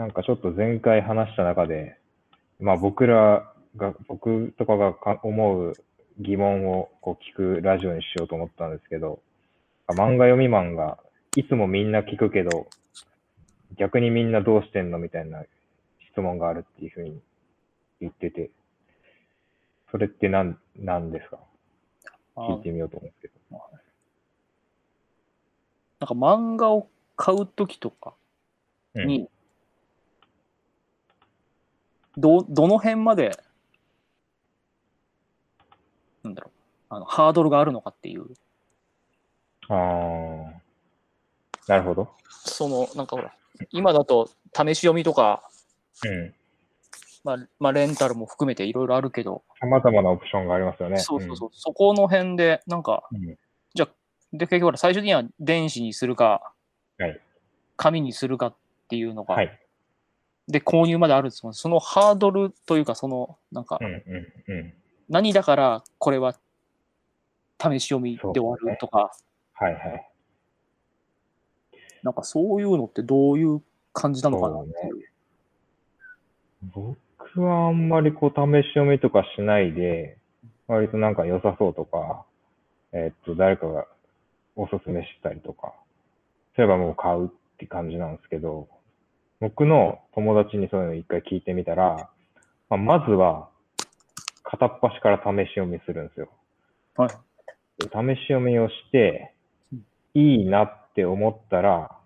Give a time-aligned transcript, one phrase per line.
[0.00, 1.98] なんかちょっと前回話した中で、
[2.58, 5.74] まあ僕らが、僕とかがか思う
[6.18, 9.20] 疑問をこう聞くラジオにしようと思ったんですけど、
[9.88, 10.96] 漫画読みマンが
[11.36, 12.66] いつもみんな聞くけど、
[13.76, 15.44] 逆にみんなどうしてんのみたいな
[16.10, 17.20] 質問があるっていうふうに
[18.00, 18.48] 言ってて、
[19.90, 21.40] それって何、何ですか？
[22.38, 23.34] 聞いてみようと思うんですけど。
[26.00, 28.14] なんか漫画を買うときとか
[28.94, 29.28] に、
[32.16, 33.32] ど、どの辺まで、
[36.22, 38.26] なんだろう、あの、ハードルがあるのかっていう。
[39.68, 40.60] ああ、
[41.68, 42.10] なるほど。
[42.28, 43.34] その、なんかほら、
[43.70, 45.48] 今だと試し読みとか、
[46.04, 46.34] うん。
[47.22, 50.98] まあ、まあ、レンタルも含めていろいろあるけど、様々なオプションがありますよね。
[50.98, 53.36] そうそうそう、そこの辺で、なんか、うん。
[53.74, 53.88] じゃあ
[54.32, 56.52] で、結局ほら、最終的には電子にするか、
[56.98, 57.20] はい
[57.76, 58.54] 紙にするかっ
[58.88, 59.58] ていうのが、はい。
[60.52, 61.54] で、購入まであるんですもん。
[61.54, 63.78] そのハードルというか、その、なんか。
[65.08, 66.34] 何だからこれは
[67.60, 69.12] 試し読みで終わるとか、
[69.54, 70.10] はいはい。
[72.02, 73.60] なんかそういうのってどういう
[73.92, 75.10] 感じなのかなっていう。
[76.72, 80.16] 僕はあんまりこう試し読みとかしないで、
[80.68, 82.24] 割となんか良さそうとか、
[82.92, 83.86] えっと、誰かが
[84.54, 85.74] おすすめしたりとか、
[86.54, 87.28] そういえばもう買うっ
[87.58, 88.68] て感じなんですけど、
[89.40, 92.10] 僕の友達にそういうの一回聞いてみたら、
[92.68, 93.48] まあ、まずは
[94.42, 96.28] 片っ端から試し読みするんですよ。
[96.96, 97.08] はい。
[97.78, 99.32] で試し読みをして
[99.72, 99.82] うん、
[100.14, 101.96] いいなって思ったら、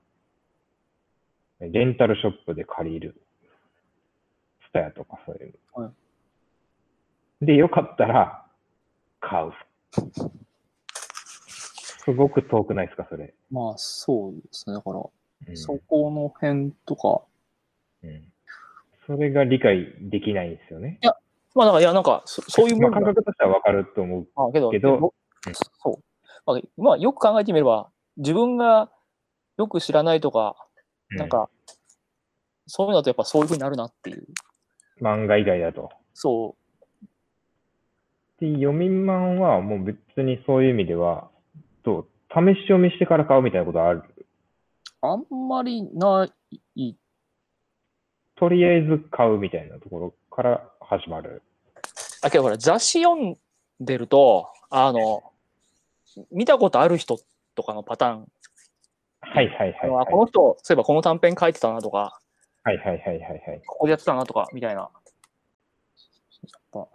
[1.59, 3.21] レンタルショップで借りる。
[4.69, 5.85] スタヤとかそういうの。
[5.85, 5.93] は
[7.43, 8.45] で、よかったら、
[9.21, 9.53] 買う。
[12.05, 13.35] すごく遠くないですか、それ。
[13.51, 14.77] まあそうですね。
[14.77, 15.24] だから、うん
[15.55, 17.23] そこの辺とか、
[18.03, 18.25] うん
[19.07, 20.99] それが理解できないんですよね。
[21.55, 24.29] まあだから、いや、なんかそ、そういうまあ、もんだ感覚としてはわかると思う。
[24.35, 25.15] まあ、けど、けど
[25.53, 26.03] そう。
[26.47, 28.91] まあ、まあ、よく考えてみれば、自分が
[29.57, 30.57] よく知らないとか、
[31.11, 31.49] うなんか、
[32.67, 34.27] そういうのだとやっぱそういうふうになるなっていう。
[35.01, 35.91] 漫画以外だと。
[36.15, 36.57] そ
[38.41, 41.31] で、読みマンはもう別にそういう意味では、
[41.85, 44.14] どう試し読みしてから買うみたいなことあるう。
[45.05, 46.29] あんまりな
[46.77, 46.97] い。
[48.37, 51.43] とりあえず買うみたいなところから始まる。
[52.23, 53.37] あ、けどほら、雑誌読ん
[53.81, 55.23] でると、あの、
[56.31, 57.19] 見たことある人
[57.55, 58.29] とかのパターン、
[59.21, 60.07] はいはいはい、あはい。
[60.07, 62.19] この人、そういえばこの短編書いてたなとか、
[62.63, 63.63] はいはいはいはいはい。
[63.67, 64.81] ここでやってたなとか、みたいな。
[64.81, 64.91] やっ
[66.73, 66.89] ぱ、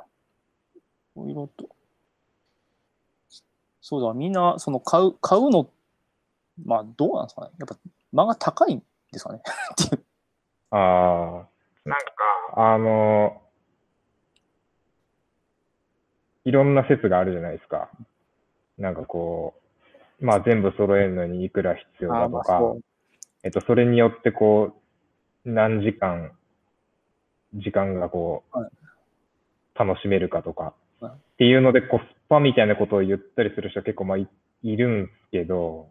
[1.16, 1.70] いろいろと。
[3.82, 5.70] そうだ、みんな、その買う、買うの、
[6.66, 7.52] まあ、どうなんですかね。
[7.60, 7.78] やっぱ、
[8.14, 9.42] 漫画高いんですかね？
[9.84, 10.04] っていう。
[10.72, 11.48] ああ、
[11.86, 13.42] なんか、あの、
[16.46, 17.90] いろんな説があるじゃないですか。
[18.78, 19.56] なんかこ
[20.22, 22.76] う、まあ全部揃えるのにいくら必要だとか。
[23.44, 24.74] えっと、それによってこ
[25.46, 26.32] う、何時間、
[27.54, 28.72] 時間がこう、はい。
[29.76, 31.14] 楽しめるかとか、はい。
[31.14, 34.28] っていうのでコスパみたいなことを言ったりする人結構まあい
[34.62, 35.88] いるんですけど、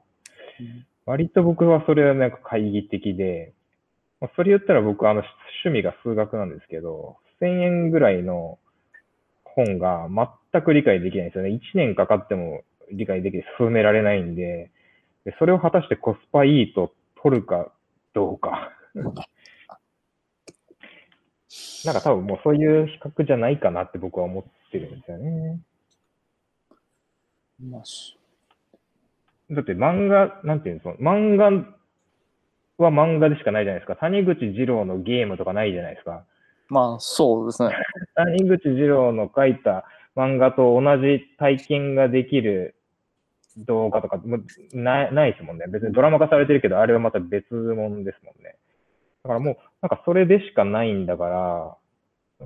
[1.09, 3.55] 割と僕はそれはなんか懐疑的で、
[4.21, 5.23] まそれ言ったら僕あの
[5.65, 8.59] 趣味が数学なんですけど、1000円ぐらいの
[9.43, 10.07] 本が
[10.53, 11.51] 全く理解できないんですよね。
[11.51, 12.61] 1年かかっても
[12.93, 14.71] 理解できて進められないんで、
[15.25, 16.93] でそれを果たしてコスパいいと
[17.23, 17.73] 取るか
[18.13, 18.71] どうか。
[21.87, 25.59] なんか多分もうそういう比較じゃないかなって僕は思ってるんですよね。
[27.63, 28.18] まあし
[29.51, 31.47] だって漫画、なんていうの、その漫画
[32.85, 33.97] は漫画でしかないじゃないですか。
[33.97, 36.25] 谷口二郎のゲームとかないじゃないですか。
[36.69, 37.71] まあ、そうですね。
[38.15, 39.85] 谷口二郎の書いた
[40.17, 42.75] 漫画と同じ体験ができる
[43.57, 44.39] 動画とかも
[44.73, 45.65] ないないですもんね。
[45.69, 48.57] 別にドラマ化されてるけど、あれはまた別物ですもんね。
[49.25, 51.77] だからもう、なんかそれでしかないんだから、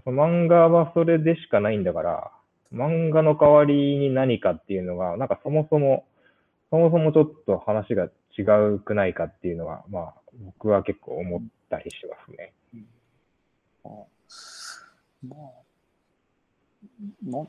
[0.05, 2.31] その漫画はそれでしかないんだから、
[2.73, 6.05] 漫画の代わりに何かっていうのが、なんかそもそも、
[6.73, 8.05] そもそもちょっと話が
[8.37, 8.43] 違
[8.73, 12.55] うくないかっていうのは、まあ、僕は結構思ったりしますね。
[13.85, 15.51] まあ、
[17.23, 17.47] な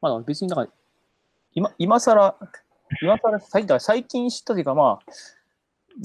[0.00, 0.72] まあ、別になんか、
[1.52, 2.36] 今、今更、
[3.02, 5.12] 今更最だから最近知ったというか、まあ、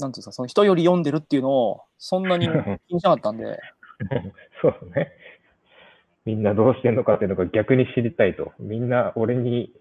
[0.00, 2.48] なんていうか、その人より読んでるっていうのを、そんなに
[2.88, 3.60] 気にしなかったんで、
[4.60, 5.12] そうね。
[6.24, 8.52] みんなどうしてんのかっていうのが逆に知りたいと。
[8.58, 9.72] みんな俺に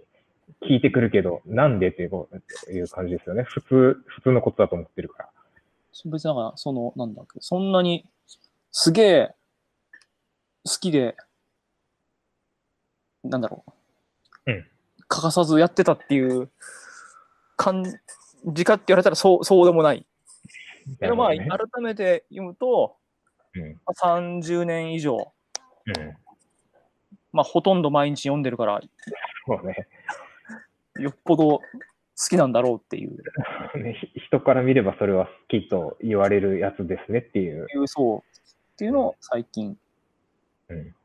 [0.61, 3.43] 聞いてくるけど、なんでっていうこういう感じですよね。
[3.43, 5.29] 普通、普通のことだと思ってるから。
[6.05, 8.05] 別になんか、その、なんだっけ、そんなに、
[8.71, 9.35] すげえ、
[10.65, 11.15] 好きで、
[13.23, 13.63] なんだろ
[14.47, 14.51] う。
[14.51, 14.65] うん
[15.07, 16.49] 欠かさずやってたっていう
[17.55, 17.83] 感
[18.47, 20.05] じかって言われたら、そう、そうでもない。
[20.99, 22.97] けどまあ、改めて読むと、
[23.53, 25.31] どねまあ30年以上、
[25.85, 26.01] うん。
[26.01, 26.17] うん。
[27.31, 28.81] まあ、ほとんど毎日読んでるから、
[29.45, 29.87] そうね。
[30.99, 31.61] よっぽど好
[32.29, 33.17] きなんだろうっていう、
[34.27, 37.67] 人から見ればそれは好きと言われるやつですねっていう。
[37.73, 39.77] いうそうっていうのを最近
[40.69, 40.95] うん。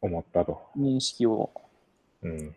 [0.00, 0.60] 思ったと。
[0.76, 1.50] 認識を
[2.22, 2.56] うん。